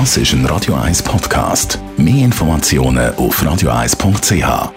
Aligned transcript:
Das 0.00 0.16
ist 0.16 0.32
ein 0.32 0.44
Radio 0.46 0.74
1 0.74 1.04
Podcast. 1.04 1.78
Mehr 1.96 2.24
Informationen 2.24 3.14
auf 3.14 3.40
radio1.ch. 3.40 4.72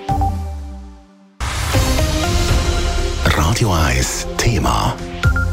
Radio 3.25 3.73
1 3.73 4.27
Thema. 4.38 4.95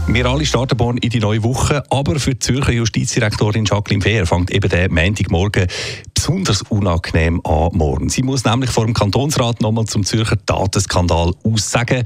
Wir 0.06 0.26
alle 0.26 0.44
starten 0.44 0.76
morgen 0.76 0.98
in 0.98 1.08
die 1.08 1.18
neue 1.18 1.42
Woche, 1.42 1.82
aber 1.88 2.20
für 2.20 2.32
die 2.32 2.40
Zürcher 2.40 2.72
Justizdirektorin 2.72 3.64
Jacqueline 3.64 4.02
Fehr 4.02 4.26
fängt 4.26 4.50
eben 4.50 4.68
der 4.68 4.92
Montagmorgen 4.92 5.66
besonders 6.12 6.60
unangenehm 6.68 7.40
an 7.44 7.70
morgen. 7.72 8.10
Sie 8.10 8.22
muss 8.22 8.44
nämlich 8.44 8.68
vor 8.68 8.84
dem 8.84 8.92
Kantonsrat 8.92 9.62
nochmal 9.62 9.86
zum 9.86 10.04
Zürcher 10.04 10.36
Datenskandal 10.44 11.32
aussagen. 11.42 12.04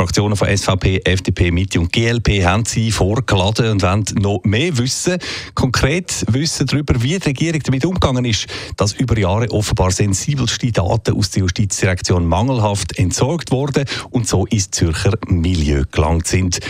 Fraktionen 0.00 0.34
von 0.34 0.48
SVP, 0.48 1.02
FDP, 1.04 1.50
Mitte 1.50 1.78
und 1.78 1.92
GLP 1.92 2.42
haben 2.42 2.64
sie 2.64 2.90
vorgeladen 2.90 3.72
und 3.72 3.82
wollen 3.82 4.04
noch 4.18 4.42
mehr 4.44 4.78
wissen. 4.78 5.18
Konkret 5.54 6.24
wissen 6.26 6.66
darüber, 6.66 7.02
wie 7.02 7.18
die 7.18 7.28
Regierung 7.28 7.60
damit 7.62 7.84
umgegangen 7.84 8.24
ist, 8.24 8.46
dass 8.78 8.94
über 8.94 9.18
Jahre 9.18 9.50
offenbar 9.50 9.90
sensibelste 9.90 10.72
Daten 10.72 11.14
aus 11.14 11.32
der 11.32 11.40
Justizdirektion 11.40 12.24
mangelhaft 12.24 12.98
entsorgt 12.98 13.50
wurden 13.50 13.84
und 14.08 14.26
so 14.26 14.46
ins 14.46 14.70
Zürcher 14.70 15.18
Milieu 15.26 15.84
gelangt 15.92 16.26
sind. 16.26 16.60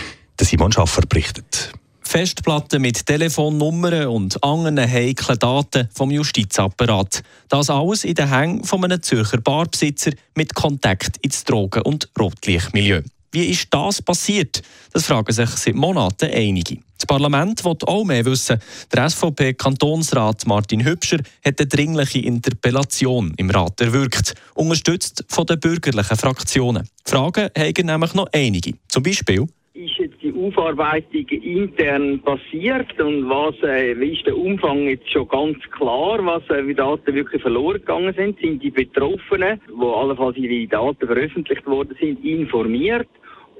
Simon 0.41 0.73
Schaffer 0.73 1.03
berichtet. 1.07 1.71
Festplatten 2.01 2.81
mit 2.81 3.05
Telefonnummern 3.05 4.07
und 4.07 4.43
anderen 4.43 4.77
heiklen 4.77 5.39
Daten 5.39 5.87
vom 5.93 6.11
Justizapparat. 6.11 7.23
Das 7.47 7.69
alles 7.69 8.03
in 8.03 8.15
den 8.15 8.29
Hängen 8.29 8.65
von 8.65 8.83
einem 8.83 9.01
Zürcher 9.01 9.39
Barbesitzer 9.39 10.11
mit 10.35 10.53
Kontakt 10.53 11.15
ins 11.21 11.45
Drogen- 11.45 11.83
und 11.83 12.09
Rotlichtmilieu. 12.19 13.03
Wie 13.33 13.45
ist 13.45 13.73
das 13.73 14.01
passiert? 14.01 14.61
Das 14.91 15.05
fragen 15.05 15.31
sich 15.31 15.49
seit 15.49 15.73
Monaten 15.75 16.29
einige. 16.33 16.79
Das 16.97 17.05
Parlament 17.05 17.63
will 17.63 17.77
auch 17.85 18.03
mehr 18.03 18.25
wissen. 18.25 18.59
Der 18.93 19.09
SVP-Kantonsrat 19.09 20.45
Martin 20.47 20.83
Hübscher 20.83 21.19
hat 21.45 21.59
eine 21.59 21.67
dringliche 21.67 22.19
Interpellation 22.19 23.33
im 23.37 23.49
Rat 23.49 23.79
erwirkt, 23.79 24.35
unterstützt 24.53 25.23
von 25.29 25.45
den 25.45 25.61
bürgerlichen 25.61 26.17
Fraktionen. 26.17 26.89
Fragen 27.05 27.49
haben 27.57 27.85
nämlich 27.85 28.13
noch 28.13 28.27
einige. 28.33 28.73
Zum 28.89 29.01
Beispiel, 29.01 29.47
ist 29.73 29.97
jetzt 29.97 30.21
die 30.21 30.33
Aufarbeitung 30.33 31.27
intern 31.29 32.19
passiert 32.19 32.99
und 32.99 33.29
was 33.29 33.55
äh, 33.63 33.93
ist 33.93 34.25
der 34.27 34.37
Umfang 34.37 34.83
jetzt 34.83 35.09
schon 35.09 35.27
ganz 35.29 35.57
klar, 35.71 36.19
was 36.25 36.43
äh, 36.49 36.67
wie 36.67 36.75
Daten 36.75 37.15
wirklich 37.15 37.41
verloren 37.41 37.79
gegangen 37.79 38.13
sind, 38.15 38.37
sind 38.41 38.61
die 38.61 38.69
Betroffenen, 38.69 39.61
wo 39.73 39.93
allenfalls 39.93 40.35
ihre 40.35 40.67
Daten 40.67 41.07
veröffentlicht 41.07 41.65
worden 41.65 41.95
sind, 41.99 42.23
informiert 42.23 43.07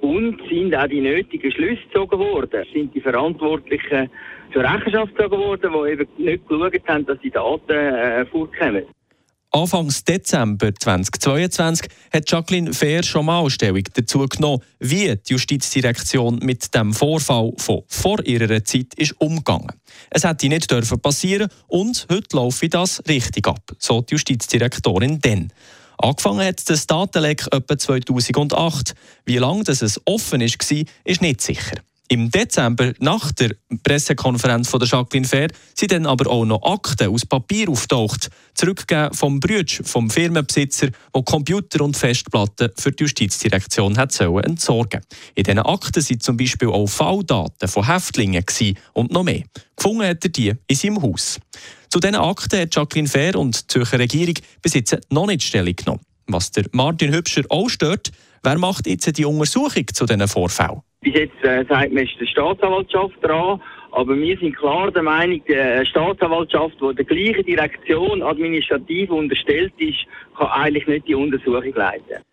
und 0.02 0.40
sind 0.50 0.76
auch 0.76 0.88
die 0.88 1.02
nötigen 1.02 1.52
Schlüsse 1.52 1.82
gezogen 1.88 2.20
worden, 2.20 2.66
sind 2.74 2.94
die 2.94 3.02
Verantwortlichen 3.02 4.10
zur 4.52 4.64
Rechenschaft 4.64 5.16
gezogen 5.16 5.38
worden, 5.38 5.72
die 5.72 5.92
eben 5.92 6.08
nicht 6.18 6.48
geschaut 6.48 6.88
haben, 6.88 7.06
dass 7.06 7.20
die 7.20 7.32
Daten 7.32 7.72
äh, 7.72 8.26
vorkommen. 8.26 8.84
Anfangs 9.54 10.06
Dezember 10.06 10.74
2022 10.74 11.90
hat 12.14 12.32
Jacqueline 12.32 12.74
Fair 12.74 13.04
schon 13.04 13.26
mal 13.26 13.50
Stellung 13.50 13.84
dazu 13.94 14.26
genommen, 14.26 14.64
wie 14.80 15.14
die 15.14 15.34
Justizdirektion 15.34 16.40
mit 16.42 16.74
dem 16.74 16.94
Vorfall 16.94 17.52
von 17.58 17.84
vor 17.88 18.26
ihrer 18.26 18.64
Zeit 18.64 18.94
ist 18.96 19.20
umgegangen. 19.20 19.74
Es 20.10 20.24
hätte 20.24 20.48
nicht 20.48 20.72
dürfen 20.72 21.02
passieren 21.02 21.50
und 21.68 22.08
heute 22.10 22.38
laufe 22.38 22.70
das 22.70 23.04
richtig 23.10 23.46
ab, 23.46 23.60
so 23.78 24.00
die 24.02 24.14
Justizdirektorin 24.14 25.20
denn. 25.20 25.52
Angefangen 26.02 26.46
hat 26.46 26.68
das 26.68 26.88
Datenleck 26.88 27.46
etwa 27.52 27.78
2008. 27.78 28.96
Wie 29.26 29.38
lange 29.38 29.64
das 29.64 30.02
offen 30.06 30.42
war, 30.42 30.86
ist 31.04 31.22
nicht 31.22 31.42
sicher. 31.42 31.76
Im 32.12 32.30
Dezember, 32.30 32.92
nach 33.00 33.32
der 33.32 33.56
Pressekonferenz 33.84 34.68
von 34.68 34.82
der 34.82 34.90
Jacqueline 34.90 35.26
Fair, 35.26 35.48
sind 35.74 35.94
dann 35.94 36.06
aber 36.06 36.30
auch 36.30 36.44
noch 36.44 36.62
Akten 36.62 37.08
aus 37.08 37.26
Papier 37.26 37.70
auftaucht, 37.70 38.30
zurückgegeben 38.54 39.14
vom 39.14 39.40
Brütsch, 39.40 39.80
vom 39.86 40.10
Firmenbesitzer, 40.10 40.90
der 41.16 41.24
Computer 41.24 41.82
und 41.82 41.96
Festplatten 41.96 42.72
für 42.78 42.92
die 42.92 43.04
Justizdirektion 43.04 43.98
hat 43.98 44.12
sollen 44.12 44.44
entsorgen. 44.44 45.00
In 45.36 45.46
diesen 45.46 45.60
Akten 45.60 46.02
sind 46.02 46.22
zum 46.22 46.36
Beispiel 46.36 46.68
auch 46.68 46.88
Falldaten 46.88 47.70
von 47.70 47.88
Häftlingen 47.88 48.44
und 48.92 49.14
noch 49.14 49.24
mehr. 49.24 49.44
Gefunden 49.78 50.04
hat 50.06 50.26
er 50.26 50.32
die 50.32 50.54
in 50.68 50.76
seinem 50.76 51.02
Haus. 51.02 51.40
Zu 51.90 52.02
diesen 52.02 52.16
Akten 52.16 52.60
hat 52.60 52.76
Jacqueline 52.76 53.08
Fair 53.08 53.38
und 53.38 53.58
die 53.62 53.68
Zürcher 53.68 54.00
Regierung 54.00 54.36
bis 54.62 54.74
jetzt 54.74 55.00
noch 55.12 55.28
nicht 55.28 55.44
Stellung 55.44 55.78
genommen. 55.78 56.02
Was 56.28 56.52
der 56.52 56.66
Martin 56.74 57.14
Hübscher 57.14 57.44
auch 57.48 57.70
stört, 57.70 58.12
wer 58.44 58.58
macht 58.58 58.86
jetzt 58.86 59.18
die 59.18 59.24
Untersuchung 59.24 59.86
zu 59.94 60.06
diesen 60.06 60.28
Vorfällen? 60.28 60.82
Bis 61.02 61.16
jetzt 61.16 61.44
äh, 61.44 61.66
sagt 61.68 61.92
man, 61.94 62.04
ist 62.04 62.14
die 62.20 62.28
Staatsanwaltschaft 62.28 63.16
dran. 63.24 63.60
Aber 63.92 64.16
wir 64.16 64.38
sind 64.38 64.56
klar 64.56 64.92
der 64.92 65.02
Meinung, 65.02 65.42
die 65.48 65.86
Staatsanwaltschaft, 65.86 66.76
die 66.80 66.96
der 66.96 67.06
gleichen 67.06 67.44
Direktion 67.44 68.22
administrativ 68.22 69.10
unterstellt 69.10 69.74
ist, 69.80 69.98
kann 70.38 70.48
eigentlich 70.48 70.88
nicht 70.88 71.08
die 71.08 71.16
Untersuchung 71.16 71.74
leiten. 71.74 72.24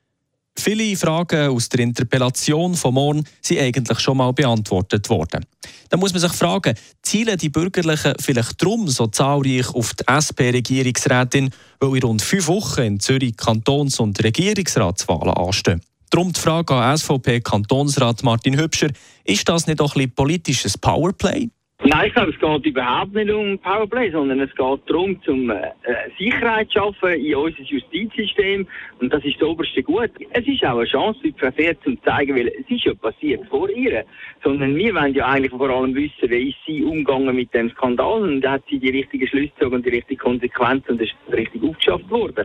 Viele 0.59 0.97
Fragen 0.97 1.51
aus 1.51 1.69
der 1.69 1.81
Interpellation 1.81 2.75
von 2.75 2.93
morgen 2.93 3.25
sind 3.41 3.61
eigentlich 3.61 4.01
schon 4.01 4.17
mal 4.17 4.33
beantwortet 4.33 5.09
worden. 5.09 5.47
Da 5.89 5.97
muss 5.97 6.13
man 6.13 6.21
sich 6.21 6.33
fragen, 6.33 6.75
zielen 7.01 7.39
die 7.39 7.49
Bürgerlichen 7.49 8.15
vielleicht 8.21 8.63
drum 8.63 8.89
so 8.89 9.07
zahlreich 9.07 9.73
auf 9.73 9.95
die 9.95 10.05
SP-Regierungsrätin, 10.07 11.51
weil 11.81 11.97
in 11.97 12.03
rund 12.03 12.23
fünf 12.23 12.49
Wochen 12.49 12.83
in 12.83 13.01
Zürich 13.01 13.37
Kantons- 13.37 14.01
und 14.01 14.23
Regierungsratswahlen 14.23 15.33
anstehen? 15.33 15.81
Darum 16.11 16.33
die 16.33 16.41
Frage 16.41 16.75
an 16.75 16.97
SVP-Kantonsrat 16.97 18.23
Martin 18.23 18.59
Hübscher, 18.59 18.89
ist 19.25 19.49
das 19.49 19.67
nicht 19.67 19.81
auch 19.81 19.95
ein 19.95 19.99
bisschen 19.99 20.15
politisches 20.15 20.79
Powerplay? 20.79 21.51
Nein, 21.85 22.09
ich 22.09 22.15
glaube, 22.15 22.33
es 22.33 22.41
geht 22.41 22.67
überhaupt 22.67 23.15
nicht 23.15 23.31
um 23.31 23.57
Powerplay, 23.61 24.11
sondern 24.11 24.41
es 24.41 24.51
geht 24.51 24.81
darum, 24.87 25.23
zum 25.23 25.49
äh, 25.49 25.71
Sicherheit 26.19 26.69
zu 26.71 26.81
schaffen 26.81 27.13
in 27.13 27.37
unser 27.37 27.63
Justizsystem. 27.63 28.67
Und 29.01 29.13
das 29.13 29.25
ist 29.25 29.41
das 29.41 29.49
oberste 29.49 29.85
Gut. 29.85 30.11
Es 30.33 30.45
ist 30.45 30.65
auch 30.65 30.79
eine 30.79 30.87
Chance 30.87 31.21
für 31.23 31.33
Frau 31.39 31.53
Fair, 31.53 31.81
zu 31.83 31.95
zeigen, 32.05 32.35
weil 32.35 32.49
es 32.49 32.69
ist 32.69 32.85
ja 32.85 32.95
passiert 32.95 33.47
vor 33.47 33.71
ihr. 33.71 34.05
Sondern 34.43 34.75
wir 34.75 34.93
wollen 34.93 35.15
ja 35.15 35.27
eigentlich 35.27 35.53
vor 35.53 35.71
allem 35.71 35.95
wissen, 35.95 36.29
wie 36.29 36.49
ist 36.49 36.59
sie 36.67 36.83
umgegangen 36.83 37.37
mit 37.37 37.55
dem 37.55 37.71
Skandal 37.71 38.23
und 38.23 38.45
hat 38.45 38.63
sie 38.69 38.81
die 38.81 38.91
richtigen 38.91 39.29
Schlüsse 39.29 39.53
gezogen 39.57 39.77
und 39.77 39.87
die 39.87 39.91
richtigen 39.91 40.21
Konsequenzen 40.21 40.91
und 40.91 41.01
ist 41.01 41.15
richtig 41.33 41.63
aufgeschafft 41.63 42.11
worden. 42.11 42.45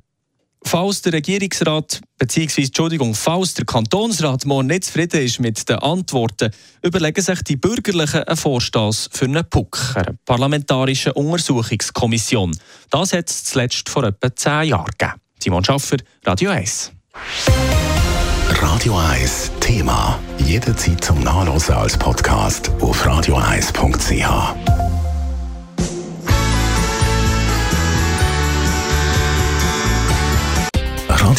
Falls 0.66 1.02
der 1.02 1.14
Regierungsrat 1.14 2.02
bzw. 2.18 2.64
Entschuldigung, 2.64 3.14
falls 3.14 3.54
der 3.54 3.66
Kantonsrat 3.66 4.46
morgen 4.46 4.68
nicht 4.68 4.86
zufrieden 4.86 5.22
ist 5.22 5.40
mit 5.40 5.68
den 5.70 5.78
Antworten, 5.78 6.52
überlegen 6.82 7.22
sich 7.22 7.42
die 7.44 7.56
Bürgerlichen 7.56 8.24
einen 8.24 8.38
Vorstoß 8.38 9.10
für 9.12 9.26
eine 9.26 9.44
PUC, 9.44 9.94
eine 9.96 10.18
parlamentarische 10.26 11.14
Untersuchungskommission. 11.14 12.58
Das 12.90 13.14
hat 13.14 13.30
es 13.30 13.44
zuletzt 13.44 13.90
vor 13.90 14.04
etwa 14.06 14.36
zehn 14.36 14.70
Jahren 14.70 14.92
gegeben. 14.98 15.20
Simon 15.40 15.64
Schaffer, 15.64 15.98
Radio 16.26 16.52
1. 16.52 16.92
Radio 18.50 18.98
1 18.98 19.52
Thema. 19.60 20.20
Jederzeit 20.38 21.04
zum 21.04 21.22
Nachlesen 21.22 21.76
als 21.76 21.98
Podcast 21.98 22.72
auf 22.80 23.06
radio1.ch. 23.06 24.73